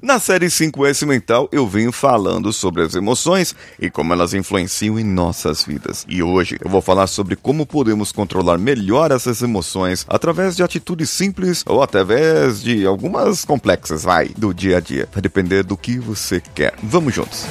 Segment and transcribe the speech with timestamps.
[0.00, 5.04] Na série 5S Mental, eu venho falando sobre as emoções e como elas influenciam em
[5.04, 6.06] nossas vidas.
[6.08, 11.10] E hoje eu vou falar sobre como podemos controlar melhor essas emoções através de atitudes
[11.10, 15.08] simples ou através de algumas complexas, vai, do dia a dia.
[15.12, 16.74] Vai depender do que você quer.
[16.80, 17.44] Vamos juntos.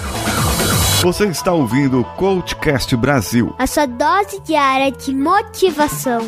[1.02, 3.54] Você está ouvindo o Coachcast Brasil.
[3.60, 6.26] A sua dose diária de motivação.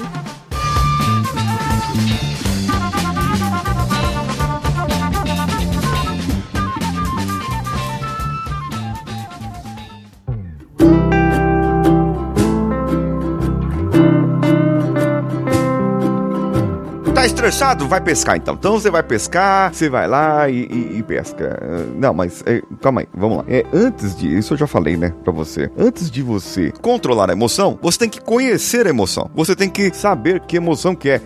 [17.40, 17.88] Estressado?
[17.88, 18.54] Vai pescar então.
[18.56, 21.58] Então você vai pescar, você vai lá e, e- e pesca.
[21.96, 23.46] Não, mas é, calma aí, vamos lá.
[23.48, 24.38] É, antes de.
[24.38, 25.72] Isso eu já falei, né, pra você.
[25.78, 29.32] Antes de você controlar a emoção, você tem que conhecer a emoção.
[29.34, 31.22] Você tem que saber que emoção que é.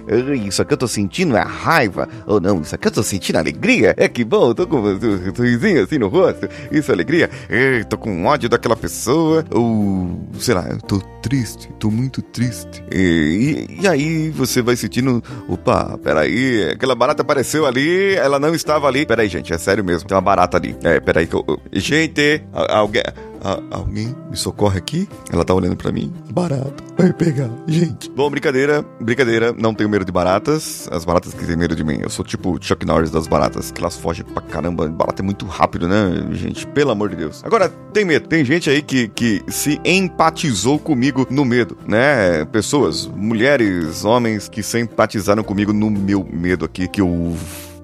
[0.46, 2.08] Isso aqui eu tô sentindo é raiva.
[2.28, 3.96] Ou não, isso aqui eu tô sentindo alegria.
[3.98, 6.48] É que bom, eu tô com um sorrisinho assim no rosto.
[6.72, 7.28] Isso é alegria.
[7.50, 9.44] Ei, tô com ódio daquela pessoa.
[9.52, 12.84] Ou, sei lá, eu tô triste, tô muito triste.
[12.92, 18.88] E- e aí você vai sentindo, opa, peraí, aquela barata apareceu ali, ela não estava
[18.88, 19.06] ali.
[19.06, 20.76] Peraí, gente, é sério mesmo, tem uma barata ali.
[20.84, 21.46] É, peraí que eu...
[21.72, 23.02] gente, alguém...
[23.44, 25.08] a- alguém me socorre aqui?
[25.32, 26.12] Ela tá olhando pra mim.
[26.32, 28.10] Barata, vai pegar, gente.
[28.12, 30.88] Bom, brincadeira, brincadeira, não tenho medo de baratas.
[30.92, 31.98] As baratas que têm medo de mim.
[32.02, 34.88] Eu sou tipo Chuck Norris das baratas, que elas fogem pra caramba.
[34.88, 36.66] Barata é muito rápido, né, gente?
[36.68, 37.44] Pelo amor de Deus.
[37.44, 38.28] Agora, tem medo.
[38.28, 42.46] Tem gente aí que, que se empatizou comigo no medo, né?
[42.46, 47.36] Pessoas, mulheres, homens que se empatizaram comigo no meu medo aqui, que eu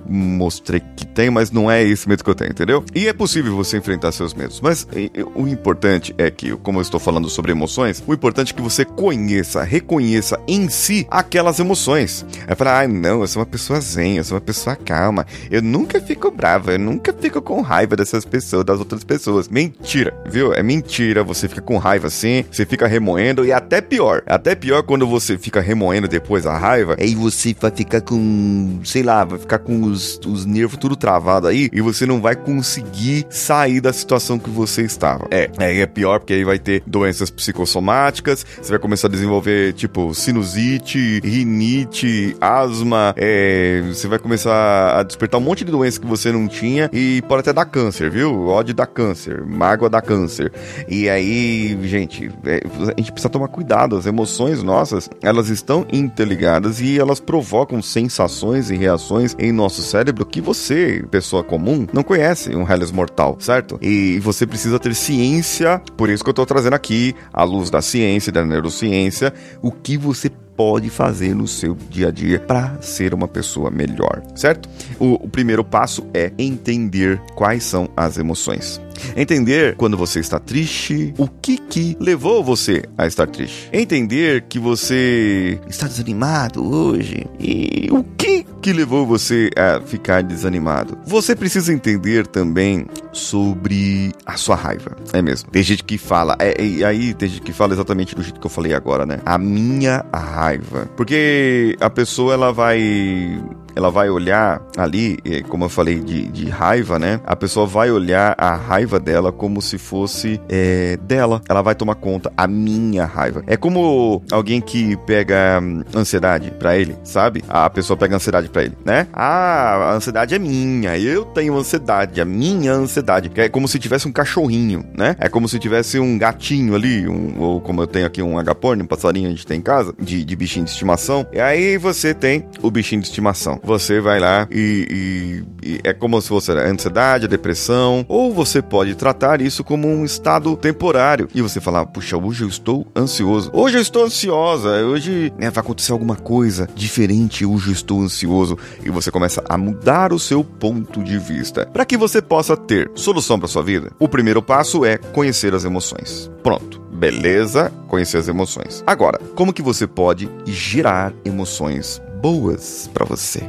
[0.07, 2.83] mostrei que tem, mas não é esse medo que eu tenho, entendeu?
[2.95, 4.87] E é possível você enfrentar seus medos, mas
[5.35, 8.83] o importante é que, como eu estou falando sobre emoções, o importante é que você
[8.85, 12.25] conheça, reconheça em si aquelas emoções.
[12.47, 15.61] É falar, ah, não, eu sou uma pessoa zen, eu sou uma pessoa calma, eu
[15.61, 19.47] nunca fico brava, eu nunca fico com raiva dessas pessoas, das outras pessoas.
[19.47, 20.53] Mentira, viu?
[20.53, 24.23] É mentira, você fica com raiva assim, você fica remoendo e até pior.
[24.25, 29.03] Até pior quando você fica remoendo depois a raiva, aí você vai ficar com, sei
[29.03, 33.25] lá, vai ficar com os, os nervos tudo travado aí e você não vai conseguir
[33.29, 35.27] sair da situação que você estava.
[35.31, 39.73] É, aí é pior porque aí vai ter doenças psicossomáticas, você vai começar a desenvolver
[39.73, 46.07] tipo sinusite, rinite, asma, é, você vai começar a despertar um monte de doenças que
[46.07, 48.47] você não tinha e pode até dar câncer, viu?
[48.47, 50.51] Ódio dá câncer, mágoa dá câncer.
[50.87, 53.95] E aí, gente, é, a gente precisa tomar cuidado.
[53.95, 60.25] As emoções nossas, elas estão interligadas e elas provocam sensações e reações em nosso cérebro
[60.25, 63.77] que você, pessoa comum, não conhece, um Hellis mortal, certo?
[63.81, 67.81] E você precisa ter ciência, por isso que eu tô trazendo aqui, à luz da
[67.81, 70.29] ciência da neurociência, o que você
[70.59, 74.67] pode fazer no seu dia a dia para ser uma pessoa melhor, certo?
[74.99, 78.81] O, o primeiro passo é entender quais são as emoções.
[79.15, 83.69] Entender quando você está triste, o que que levou você a estar triste.
[83.71, 90.97] Entender que você está desanimado hoje e o que que levou você a ficar desanimado.
[91.05, 94.95] Você precisa entender também sobre a sua raiva.
[95.13, 95.49] É mesmo.
[95.49, 98.45] Tem gente que fala, é, e aí tem gente que fala exatamente do jeito que
[98.45, 99.19] eu falei agora, né?
[99.25, 100.89] A minha raiva.
[100.97, 103.41] Porque a pessoa ela vai
[103.79, 107.21] ela vai olhar ali, eh, como eu falei, de, de raiva, né?
[107.25, 111.41] A pessoa vai olhar a raiva dela como se fosse eh, dela.
[111.47, 113.41] Ela vai tomar conta a minha raiva.
[113.47, 117.41] É como alguém que pega hum, ansiedade pra ele, sabe?
[117.47, 119.07] A pessoa pega ansiedade pra ele, né?
[119.13, 120.97] Ah, a ansiedade é minha.
[120.97, 123.31] Eu tenho ansiedade, a minha ansiedade.
[123.35, 125.15] É como se tivesse um cachorrinho, né?
[125.19, 128.83] É como se tivesse um gatinho ali, um, ou como eu tenho aqui um agaporn,
[128.83, 131.25] um passarinho a gente tem em casa, de, de bichinho de estimação.
[131.31, 133.57] E aí você tem o bichinho de estimação.
[133.69, 138.63] Você vai lá e, e- e é como se fosse a ansiedade, depressão, ou você
[138.63, 141.27] pode tratar isso como um estado temporário.
[141.35, 143.51] E você falar, puxa, hoje eu estou ansioso.
[143.53, 144.69] Hoje eu estou ansiosa.
[144.83, 147.45] Hoje né, vai acontecer alguma coisa diferente.
[147.45, 148.57] Hoje eu estou ansioso.
[148.83, 151.67] E você começa a mudar o seu ponto de vista.
[151.67, 155.63] Para que você possa ter solução para sua vida, o primeiro passo é conhecer as
[155.63, 156.31] emoções.
[156.41, 156.81] Pronto.
[156.91, 158.83] Beleza, conhecer as emoções.
[158.87, 163.41] Agora, como que você pode gerar emoções boas para você?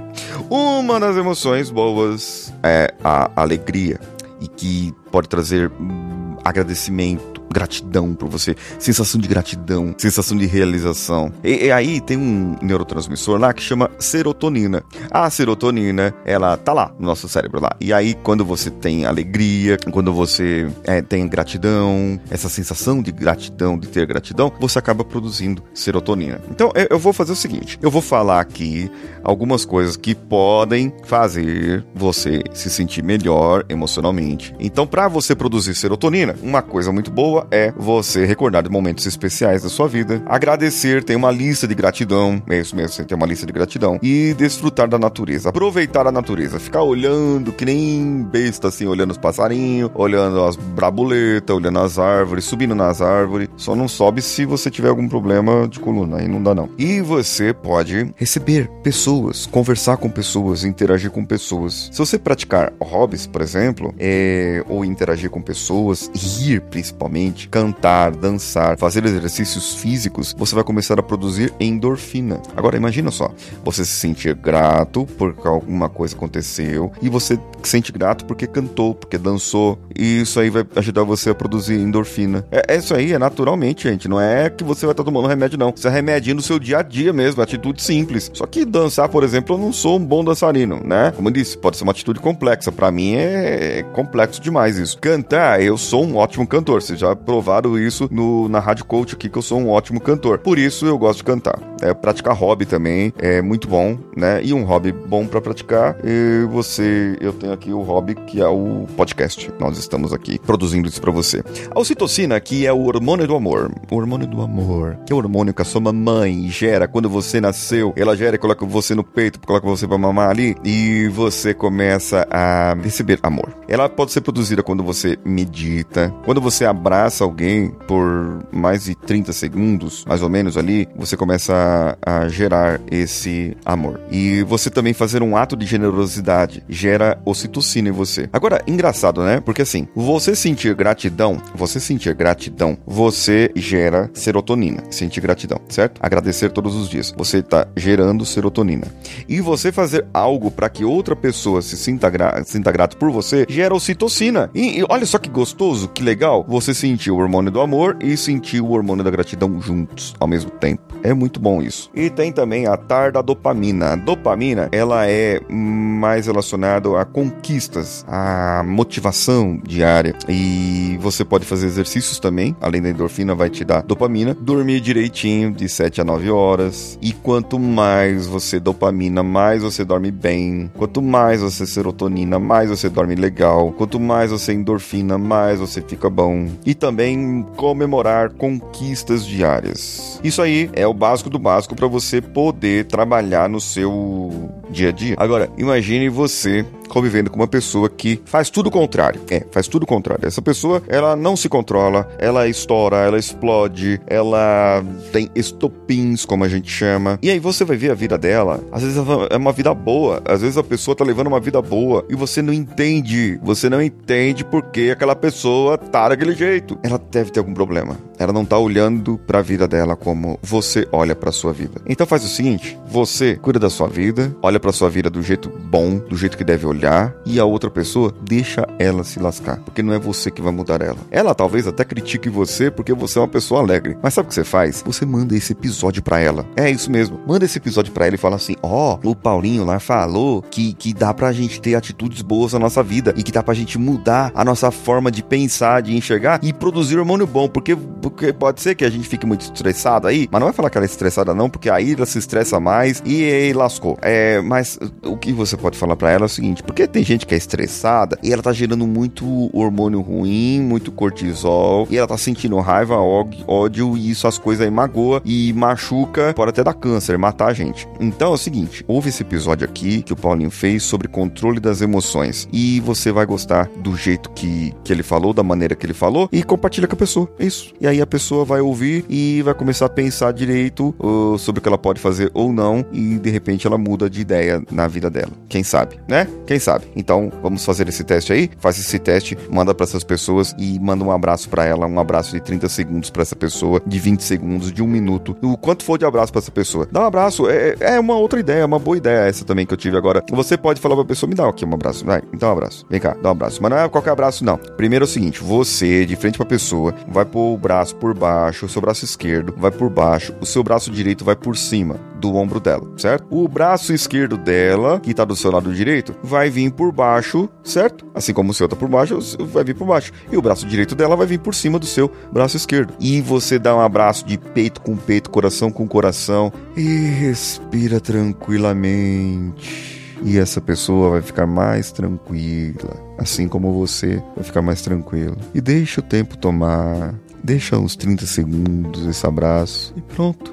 [0.49, 4.01] Uma das emoções boas é a alegria
[4.41, 11.33] e que pode trazer hum, agradecimento, gratidão por você, sensação de gratidão, sensação de realização.
[11.43, 14.83] E, e, aí tem um neurotransmissor lá que chama serotonina.
[15.11, 17.71] A serotonina, ela tá lá no nosso cérebro lá.
[17.81, 23.79] E aí quando você tem alegria, quando você é, tem gratidão, essa sensação de gratidão,
[23.79, 26.41] de ter gratidão, você acaba produzindo serotonina.
[26.51, 28.91] Então eu vou fazer o seguinte, eu vou falar aqui
[29.25, 34.55] algumas coisas que podem fazer você se sentir melhor emocionalmente.
[34.61, 39.63] Então para você produzir serotonina, uma coisa muito boa é você recordar de momentos especiais
[39.63, 43.27] da sua vida, agradecer, tem uma lista de gratidão, é isso mesmo, você tem uma
[43.27, 48.69] lista de gratidão, e desfrutar da natureza, aproveitar a natureza, ficar olhando que nem besta
[48.69, 53.89] assim, olhando os passarinhos, olhando as brabuletas, olhando as árvores, subindo nas árvores, só não
[53.89, 56.69] sobe se você tiver algum problema de coluna, aí não dá não.
[56.79, 61.91] E você pode receber pessoas, conversar com pessoas, interagir com pessoas.
[61.93, 68.79] Se você praticar hobbies, por exemplo, é, ou interagir com pessoas, rir principalmente, cantar, dançar,
[68.79, 72.41] fazer exercícios físicos, você vai começar a produzir endorfina.
[72.57, 73.33] Agora imagina só,
[73.65, 78.95] você se sentir grato porque alguma coisa aconteceu e você se sente grato porque cantou,
[78.95, 82.47] porque dançou, e isso aí vai ajudar você a produzir endorfina.
[82.51, 84.09] É, é isso aí, é naturalmente, gente.
[84.09, 85.73] Não é que você vai estar tomando remédio, não.
[85.75, 88.31] Isso é remedinho no seu dia a dia mesmo, atitude simples.
[88.35, 91.13] Só que dançar, por exemplo, eu não sou um bom dançarino, né?
[91.15, 92.73] Como eu disse, pode ser uma atitude complexa.
[92.73, 94.99] Para mim é complexo demais isso.
[94.99, 96.83] Cantar, eu sou um ótimo cantor.
[96.83, 100.39] Vocês já provaram isso no, na Rádio Coach aqui, que eu sou um ótimo cantor.
[100.39, 101.59] Por isso eu gosto de cantar.
[101.83, 104.41] É, praticar hobby também é muito bom, né?
[104.43, 105.97] E um hobby bom para praticar.
[106.05, 109.51] E você, eu tenho aqui o hobby que é o podcast.
[109.59, 111.43] Nós estamos aqui produzindo isso para você.
[111.75, 113.71] A ocitocina, que é o hormônio do amor.
[113.91, 117.41] O hormônio do amor, que é o hormônio que a sua mamãe gera quando você
[117.41, 117.93] nasceu.
[117.97, 122.27] Ela gera e coloca você no peito, coloca você para mamar ali e você começa
[122.31, 123.60] a receber amor.
[123.71, 129.33] Ela pode ser produzida quando você medita, quando você abraça alguém por mais de 30
[129.33, 134.01] segundos, mais ou menos ali, você começa a, a gerar esse amor.
[134.11, 138.29] E você também fazer um ato de generosidade gera ocitocina em você.
[138.33, 139.41] Agora, engraçado, né?
[139.41, 144.83] Porque assim, você sentir gratidão, você sentir gratidão, você gera serotonina.
[144.91, 146.01] Sentir gratidão, certo?
[146.03, 147.15] Agradecer todos os dias.
[147.17, 148.89] Você está gerando serotonina.
[149.29, 153.47] E você fazer algo para que outra pessoa se sinta, gra sinta grato por você
[153.69, 154.51] ocitocina.
[154.55, 156.45] E, e olha só que gostoso, que legal.
[156.49, 160.51] Você sentiu o hormônio do amor e sentiu o hormônio da gratidão juntos ao mesmo
[160.51, 160.90] tempo.
[161.03, 161.91] É muito bom isso.
[161.95, 163.93] E tem também a tar da dopamina.
[163.93, 170.15] A dopamina, ela é mais relacionada a conquistas, a motivação diária.
[170.29, 174.35] E você pode fazer exercícios também, além da endorfina, vai te dar dopamina.
[174.35, 176.99] Dormir direitinho, de 7 a 9 horas.
[177.01, 180.71] E quanto mais você dopamina, mais você dorme bem.
[180.77, 183.73] Quanto mais você serotonina, mais você dorme legal.
[183.73, 186.49] Quanto mais você endorfina, mais você fica bom.
[186.65, 190.21] E também comemorar conquistas diárias.
[190.23, 194.93] Isso aí é o básico do básico para você poder trabalhar no seu dia a
[194.93, 195.15] dia.
[195.19, 199.21] Agora, imagine você convivendo com uma pessoa que faz tudo o contrário.
[199.31, 200.27] É, faz tudo o contrário.
[200.27, 206.49] Essa pessoa, ela não se controla, ela estoura, ela explode, ela tem estopins, como a
[206.49, 207.19] gente chama.
[207.23, 208.63] E aí você vai ver a vida dela.
[208.73, 208.99] Às vezes
[209.31, 212.43] é uma vida boa, às vezes a pessoa tá levando uma vida boa e você
[212.43, 213.39] não entende.
[213.43, 216.79] Você não entende porque aquela pessoa tá daquele jeito.
[216.83, 217.97] Ela deve ter algum problema.
[218.19, 221.81] Ela não tá olhando para a vida dela como você olha para sua vida.
[221.87, 225.49] Então faz o seguinte, você cuida da sua vida, olha para sua vida do jeito
[225.49, 229.59] bom, do jeito que deve olhar olhar e a outra pessoa deixa ela se lascar,
[229.59, 230.99] porque não é você que vai mudar ela.
[231.11, 234.35] Ela talvez até critique você porque você é uma pessoa alegre, mas sabe o que
[234.35, 234.83] você faz?
[234.87, 236.47] Você manda esse episódio para ela.
[236.57, 237.21] É isso mesmo.
[237.27, 240.73] Manda esse episódio para ela e fala assim: "Ó, oh, o Paulinho lá falou que
[240.75, 243.79] que dá pra gente ter atitudes boas na nossa vida e que dá pra gente
[243.79, 248.61] mudar a nossa forma de pensar, de enxergar e produzir hormônio bom, porque porque pode
[248.61, 250.89] ser que a gente fique muito estressado aí, mas não vai falar que ela é
[250.89, 253.99] estressada não, porque aí ela se estressa mais e, e lascou.
[254.01, 257.27] É, mas o que você pode falar para ela é o seguinte: porque tem gente
[257.27, 262.17] que é estressada e ela tá gerando muito hormônio ruim, muito cortisol, e ela tá
[262.17, 267.19] sentindo raiva, ódio, e isso as coisas aí magoa e machuca, pode até dar câncer,
[267.19, 267.89] matar a gente.
[267.99, 271.81] Então é o seguinte, ouve esse episódio aqui que o Paulinho fez sobre controle das
[271.81, 275.93] emoções e você vai gostar do jeito que, que ele falou, da maneira que ele
[275.93, 277.29] falou e compartilha com a pessoa.
[277.37, 277.75] É isso.
[277.81, 281.63] E aí a pessoa vai ouvir e vai começar a pensar direito uh, sobre o
[281.63, 285.11] que ela pode fazer ou não e de repente ela muda de ideia na vida
[285.11, 285.33] dela.
[285.49, 286.29] Quem sabe, né?
[286.47, 286.87] Quem sabe.
[286.95, 288.51] Então, vamos fazer esse teste aí?
[288.59, 292.33] Faz esse teste, manda para essas pessoas e manda um abraço para ela, um abraço
[292.33, 295.99] de 30 segundos para essa pessoa, de 20 segundos, de um minuto, o quanto for
[295.99, 296.87] de abraço para essa pessoa.
[296.91, 299.79] Dá um abraço, é, é uma outra ideia, uma boa ideia essa também que eu
[299.79, 300.23] tive agora.
[300.31, 302.87] Você pode falar pra pessoa, me dá aqui um abraço, vai, me dá um abraço.
[302.89, 303.63] Vem cá, dá um abraço.
[303.63, 304.57] Mas não é qualquer abraço, não.
[304.57, 308.67] Primeiro é o seguinte, você, de frente pra pessoa, vai pôr o braço por baixo,
[308.67, 312.35] o seu braço esquerdo vai por baixo, o seu braço direito vai por cima do
[312.35, 313.27] ombro dela, certo?
[313.31, 318.07] O braço esquerdo dela, que tá do seu lado direito, vai vir por baixo, certo?
[318.15, 320.13] Assim como o seu tá por baixo, vai vir por baixo.
[320.31, 322.95] E o braço direito dela vai vir por cima do seu braço esquerdo.
[323.01, 329.99] E você dá um abraço de peito com peito, coração com coração e respira tranquilamente.
[330.23, 335.37] E essa pessoa vai ficar mais tranquila, assim como você vai ficar mais tranquilo.
[335.55, 340.53] E deixa o tempo tomar, deixa uns 30 segundos esse abraço e pronto,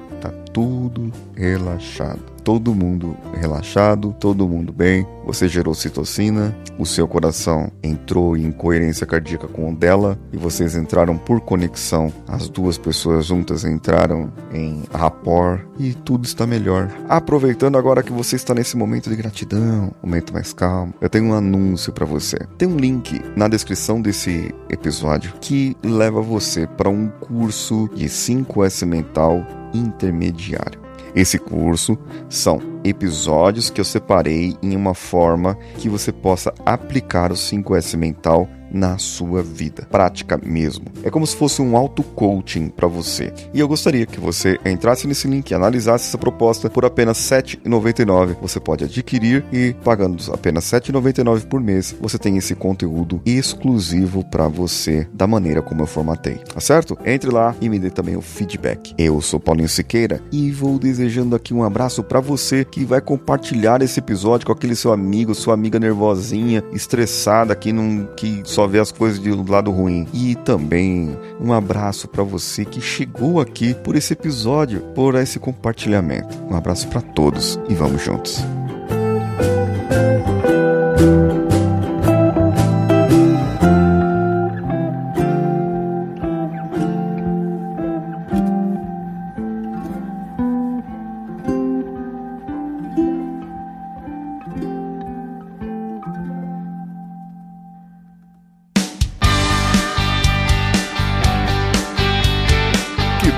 [0.58, 5.06] tudo relaxado todo mundo relaxado, todo mundo bem.
[5.26, 10.74] Você gerou citocina, o seu coração entrou em coerência cardíaca com o dela e vocês
[10.74, 12.10] entraram por conexão.
[12.26, 16.90] As duas pessoas juntas entraram em rapport e tudo está melhor.
[17.06, 21.34] Aproveitando agora que você está nesse momento de gratidão, momento mais calmo, eu tenho um
[21.34, 22.38] anúncio para você.
[22.56, 28.86] Tem um link na descrição desse episódio que leva você para um curso de 5S
[28.86, 30.80] mental intermediário.
[31.14, 31.98] Esse curso
[32.28, 38.48] são episódios que eu separei em uma forma que você possa aplicar o 5S mental
[38.70, 40.86] na sua vida, prática mesmo.
[41.02, 43.32] É como se fosse um auto-coaching para você.
[43.52, 47.42] E eu gostaria que você entrasse nesse link e analisasse essa proposta por apenas R$
[47.42, 48.36] 7,99.
[48.40, 54.24] Você pode adquirir e pagando apenas R$ 7,99 por mês, você tem esse conteúdo exclusivo
[54.24, 56.36] para você da maneira como eu formatei.
[56.36, 56.98] Tá certo?
[57.04, 58.94] Entre lá e me dê também o feedback.
[58.98, 63.82] Eu sou Paulinho Siqueira e vou desejando aqui um abraço para você que vai compartilhar
[63.82, 68.80] esse episódio com aquele seu amigo, sua amiga nervosinha, estressada aqui num que só vê
[68.80, 70.04] as coisas do lado ruim.
[70.12, 76.36] E também um abraço para você que chegou aqui por esse episódio, por esse compartilhamento.
[76.50, 78.42] Um abraço para todos e vamos juntos.